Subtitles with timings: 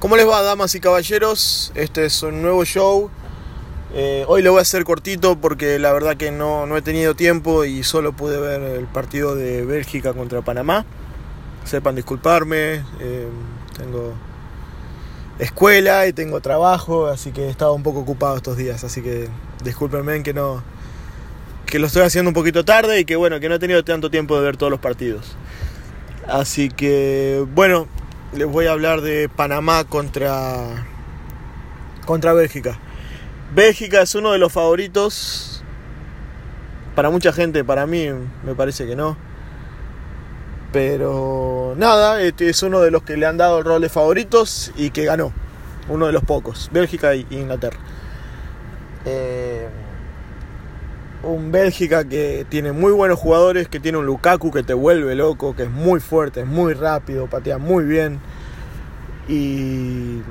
[0.00, 1.72] ¿Cómo les va, damas y caballeros?
[1.74, 3.10] Este es un nuevo show.
[3.92, 7.16] Eh, hoy lo voy a hacer cortito porque la verdad que no, no, he tenido
[7.16, 10.84] tiempo y solo pude ver el partido de Bélgica contra Panamá.
[11.64, 13.28] Sepan disculparme, eh,
[13.76, 14.14] tengo
[15.40, 19.28] escuela y tengo trabajo, así que he estado un poco ocupado estos días, así que
[19.64, 20.62] discúlpenme que no
[21.66, 24.12] que lo estoy haciendo un poquito tarde y que bueno, que no he tenido tanto
[24.12, 25.34] tiempo de ver todos los partidos.
[26.28, 27.88] Así que bueno,
[28.32, 30.86] les voy a hablar de Panamá contra
[32.04, 32.78] contra Bélgica.
[33.54, 35.62] Bélgica es uno de los favoritos
[36.94, 38.08] para mucha gente, para mí
[38.44, 39.16] me parece que no.
[40.72, 44.72] Pero nada, este es uno de los que le han dado el rol de favoritos
[44.76, 45.32] y que ganó.
[45.88, 46.68] Uno de los pocos.
[46.72, 47.78] Bélgica e Inglaterra.
[49.06, 49.68] Eh,
[51.32, 55.54] un Bélgica que tiene muy buenos jugadores, que tiene un Lukaku que te vuelve loco,
[55.54, 58.20] que es muy fuerte, es muy rápido, patea muy bien.
[59.28, 60.22] Y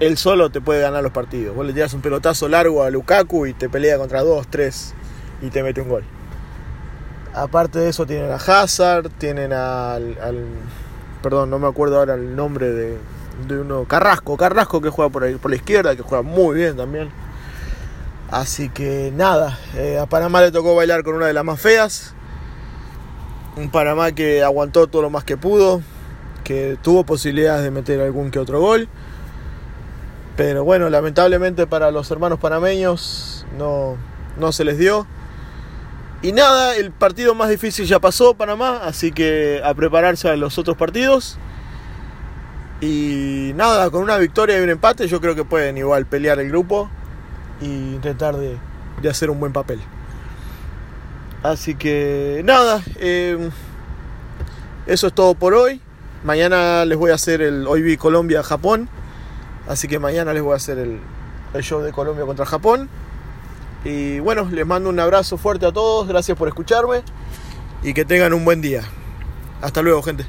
[0.00, 1.54] él solo te puede ganar los partidos.
[1.54, 4.94] Vos le tiras un pelotazo largo a Lukaku y te pelea contra dos, tres
[5.42, 6.04] y te mete un gol.
[7.34, 10.16] Aparte de eso tienen a Hazard, tienen al,
[11.22, 12.96] perdón, no me acuerdo ahora el nombre de,
[13.46, 16.76] de, uno, Carrasco, Carrasco que juega por, ahí, por la izquierda, que juega muy bien
[16.76, 17.10] también.
[18.30, 22.14] Así que nada, eh, a Panamá le tocó bailar con una de las más feas.
[23.56, 25.80] Un Panamá que aguantó todo lo más que pudo,
[26.44, 28.86] que tuvo posibilidades de meter algún que otro gol.
[30.36, 33.96] Pero bueno, lamentablemente para los hermanos panameños no,
[34.36, 35.06] no se les dio.
[36.20, 40.58] Y nada, el partido más difícil ya pasó Panamá, así que a prepararse a los
[40.58, 41.38] otros partidos.
[42.82, 46.48] Y nada, con una victoria y un empate yo creo que pueden igual pelear el
[46.48, 46.90] grupo
[47.60, 48.56] e intentar de,
[49.02, 49.80] de hacer un buen papel.
[51.42, 53.50] Así que nada, eh,
[54.86, 55.80] eso es todo por hoy.
[56.24, 58.88] Mañana les voy a hacer el Hoy vi Colombia-Japón.
[59.68, 60.98] Así que mañana les voy a hacer el,
[61.54, 62.88] el show de Colombia contra Japón.
[63.84, 67.02] Y bueno, les mando un abrazo fuerte a todos, gracias por escucharme
[67.82, 68.82] y que tengan un buen día.
[69.62, 70.26] Hasta luego, gente.